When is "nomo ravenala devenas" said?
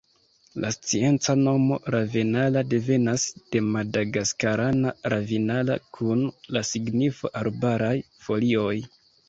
1.41-3.27